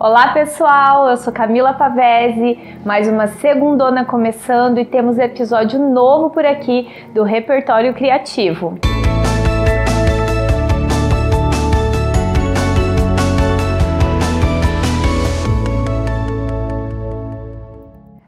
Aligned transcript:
Olá 0.00 0.28
pessoal, 0.28 1.10
eu 1.10 1.16
sou 1.16 1.32
Camila 1.32 1.74
Pavese, 1.74 2.56
mais 2.86 3.08
uma 3.08 3.26
segundona 3.26 4.04
começando 4.04 4.78
e 4.78 4.84
temos 4.84 5.18
episódio 5.18 5.80
novo 5.80 6.30
por 6.30 6.46
aqui 6.46 6.88
do 7.12 7.24
Repertório 7.24 7.92
Criativo. 7.92 8.78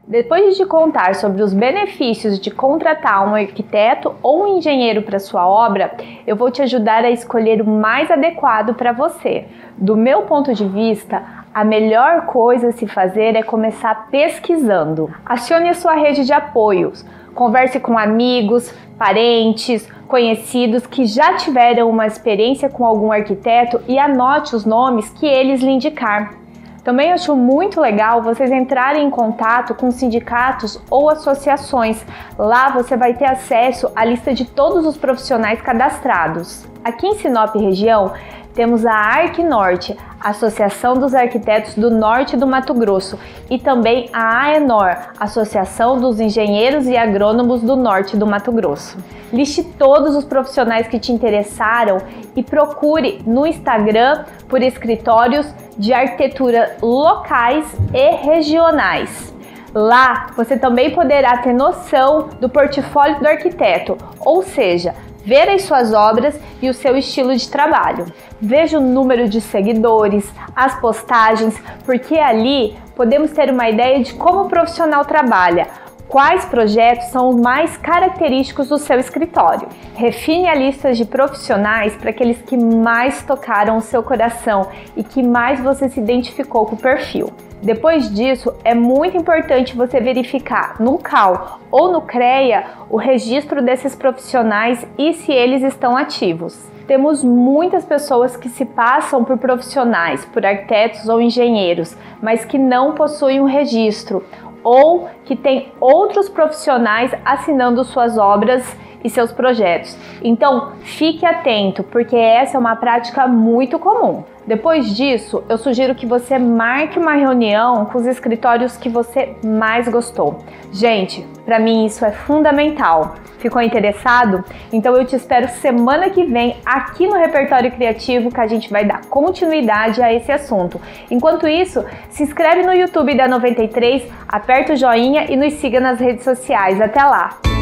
Depois 0.05 0.49
de 0.49 0.57
te 0.57 0.65
contar 0.65 1.15
sobre 1.15 1.41
os 1.41 1.53
benefícios 1.53 2.37
de 2.37 2.51
contratar 2.51 3.25
um 3.25 3.33
arquiteto 3.33 4.13
ou 4.21 4.43
um 4.43 4.57
engenheiro 4.57 5.03
para 5.03 5.19
sua 5.19 5.47
obra, 5.47 5.95
eu 6.27 6.35
vou 6.35 6.51
te 6.51 6.61
ajudar 6.61 7.05
a 7.05 7.09
escolher 7.09 7.61
o 7.61 7.65
mais 7.65 8.11
adequado 8.11 8.73
para 8.73 8.91
você. 8.91 9.45
Do 9.77 9.95
meu 9.95 10.23
ponto 10.23 10.53
de 10.53 10.67
vista, 10.67 11.40
a 11.53 11.65
melhor 11.65 12.27
coisa 12.27 12.69
a 12.69 12.71
se 12.71 12.87
fazer 12.87 13.35
é 13.35 13.43
começar 13.43 14.07
pesquisando. 14.09 15.13
Acione 15.25 15.69
a 15.69 15.73
sua 15.73 15.95
rede 15.95 16.25
de 16.25 16.31
apoios. 16.31 17.05
Converse 17.35 17.79
com 17.79 17.97
amigos, 17.97 18.73
parentes, 18.97 19.87
conhecidos 20.07 20.87
que 20.87 21.05
já 21.05 21.35
tiveram 21.35 21.89
uma 21.89 22.07
experiência 22.07 22.69
com 22.69 22.85
algum 22.85 23.11
arquiteto 23.11 23.81
e 23.87 23.99
anote 23.99 24.55
os 24.55 24.65
nomes 24.65 25.09
que 25.09 25.25
eles 25.25 25.61
lhe 25.61 25.71
indicar. 25.71 26.35
Também 26.83 27.11
acho 27.11 27.35
muito 27.35 27.79
legal 27.79 28.23
vocês 28.23 28.51
entrarem 28.51 29.05
em 29.05 29.09
contato 29.09 29.75
com 29.75 29.91
sindicatos 29.91 30.81
ou 30.89 31.09
associações. 31.09 32.03
Lá 32.37 32.69
você 32.69 32.97
vai 32.97 33.13
ter 33.13 33.25
acesso 33.25 33.91
à 33.95 34.03
lista 34.03 34.33
de 34.33 34.45
todos 34.45 34.85
os 34.85 34.97
profissionais 34.97 35.61
cadastrados. 35.61 36.65
Aqui 36.83 37.05
em 37.05 37.15
Sinop 37.15 37.55
região, 37.55 38.13
temos 38.53 38.85
a 38.85 38.93
Arc 38.93 39.39
Norte, 39.39 39.97
Associação 40.19 40.93
dos 40.93 41.15
Arquitetos 41.15 41.75
do 41.75 41.89
Norte 41.89 42.37
do 42.37 42.45
Mato 42.45 42.73
Grosso, 42.73 43.17
e 43.49 43.57
também 43.57 44.09
a 44.13 44.43
AENOR, 44.45 44.97
Associação 45.19 45.99
dos 45.99 46.19
Engenheiros 46.19 46.87
e 46.87 46.95
Agrônomos 46.95 47.61
do 47.61 47.75
Norte 47.75 48.15
do 48.15 48.27
Mato 48.27 48.51
Grosso. 48.51 48.97
Liste 49.31 49.63
todos 49.63 50.15
os 50.15 50.25
profissionais 50.25 50.87
que 50.87 50.99
te 50.99 51.11
interessaram 51.11 51.99
e 52.35 52.43
procure 52.43 53.21
no 53.25 53.47
Instagram 53.47 54.25
por 54.47 54.61
escritórios 54.61 55.47
de 55.77 55.93
arquitetura 55.93 56.77
locais 56.81 57.65
e 57.93 58.11
regionais. 58.17 59.33
Lá 59.73 60.27
você 60.35 60.57
também 60.57 60.91
poderá 60.91 61.37
ter 61.37 61.53
noção 61.53 62.27
do 62.41 62.49
portfólio 62.49 63.19
do 63.19 63.27
arquiteto, 63.27 63.97
ou 64.19 64.43
seja, 64.43 64.93
ver 65.23 65.49
as 65.49 65.63
suas 65.63 65.93
obras 65.93 66.39
e 66.61 66.69
o 66.69 66.73
seu 66.73 66.95
estilo 66.97 67.35
de 67.35 67.49
trabalho. 67.49 68.05
Veja 68.39 68.77
o 68.77 68.81
número 68.81 69.29
de 69.29 69.39
seguidores, 69.39 70.31
as 70.55 70.79
postagens, 70.79 71.59
porque 71.85 72.17
ali 72.17 72.75
podemos 72.95 73.31
ter 73.31 73.49
uma 73.49 73.69
ideia 73.69 74.03
de 74.03 74.13
como 74.13 74.41
o 74.41 74.49
profissional 74.49 75.05
trabalha, 75.05 75.67
quais 76.07 76.43
projetos 76.45 77.07
são 77.07 77.29
os 77.29 77.35
mais 77.35 77.77
característicos 77.77 78.67
do 78.67 78.77
seu 78.77 78.99
escritório. 78.99 79.69
Refine 79.95 80.49
a 80.49 80.55
lista 80.55 80.93
de 80.93 81.05
profissionais 81.05 81.95
para 81.95 82.09
aqueles 82.09 82.41
que 82.41 82.57
mais 82.57 83.23
tocaram 83.23 83.77
o 83.77 83.81
seu 83.81 84.03
coração 84.03 84.67
e 84.95 85.03
que 85.03 85.23
mais 85.23 85.61
você 85.61 85.87
se 85.87 85.99
identificou 85.99 86.65
com 86.65 86.75
o 86.75 86.79
perfil. 86.79 87.31
Depois 87.61 88.11
disso, 88.11 88.51
é 88.63 88.73
muito 88.73 89.15
importante 89.15 89.75
você 89.75 89.99
verificar 89.99 90.77
no 90.79 90.97
CAL 90.97 91.59
ou 91.69 91.91
no 91.91 92.01
CREA 92.01 92.65
o 92.89 92.97
registro 92.97 93.61
desses 93.61 93.95
profissionais 93.95 94.83
e 94.97 95.13
se 95.13 95.31
eles 95.31 95.61
estão 95.61 95.95
ativos. 95.95 96.57
Temos 96.87 97.23
muitas 97.23 97.85
pessoas 97.85 98.35
que 98.35 98.49
se 98.49 98.65
passam 98.65 99.23
por 99.23 99.37
profissionais, 99.37 100.25
por 100.25 100.43
arquitetos 100.43 101.07
ou 101.07 101.21
engenheiros, 101.21 101.95
mas 102.19 102.43
que 102.43 102.57
não 102.57 102.95
possuem 102.95 103.39
um 103.39 103.45
registro 103.45 104.25
ou 104.63 105.07
que 105.23 105.35
tem 105.35 105.71
outros 105.79 106.29
profissionais 106.29 107.11
assinando 107.23 107.83
suas 107.83 108.17
obras 108.17 108.75
e 109.03 109.09
seus 109.09 109.31
projetos. 109.31 109.97
Então, 110.23 110.73
fique 110.81 111.25
atento, 111.25 111.83
porque 111.83 112.15
essa 112.15 112.57
é 112.57 112.59
uma 112.59 112.75
prática 112.75 113.27
muito 113.27 113.79
comum. 113.79 114.23
Depois 114.45 114.95
disso, 114.95 115.43
eu 115.47 115.57
sugiro 115.57 115.93
que 115.93 116.05
você 116.05 116.39
marque 116.39 116.97
uma 116.97 117.13
reunião 117.13 117.85
com 117.85 117.99
os 117.99 118.07
escritórios 118.07 118.75
que 118.75 118.89
você 118.89 119.35
mais 119.45 119.87
gostou. 119.87 120.39
Gente, 120.71 121.25
para 121.45 121.59
mim 121.59 121.85
isso 121.85 122.03
é 122.03 122.11
fundamental. 122.11 123.15
Ficou 123.37 123.61
interessado? 123.61 124.43
Então 124.71 124.95
eu 124.95 125.05
te 125.05 125.15
espero 125.15 125.47
semana 125.47 126.09
que 126.09 126.23
vem 126.23 126.57
aqui 126.65 127.07
no 127.07 127.15
Repertório 127.15 127.71
Criativo 127.71 128.31
que 128.31 128.39
a 128.39 128.47
gente 128.47 128.69
vai 128.69 128.83
dar 128.85 129.05
continuidade 129.05 130.01
a 130.01 130.13
esse 130.13 130.31
assunto. 130.31 130.81
Enquanto 131.09 131.47
isso, 131.47 131.83
se 132.09 132.23
inscreve 132.23 132.63
no 132.63 132.73
YouTube 132.73 133.15
da 133.15 133.27
93, 133.27 134.11
aperta 134.27 134.73
o 134.73 134.75
joinha 134.75 135.25
e 135.29 135.35
nos 135.35 135.53
siga 135.53 135.79
nas 135.79 135.99
redes 135.99 136.23
sociais. 136.23 136.81
Até 136.81 137.03
lá! 137.03 137.60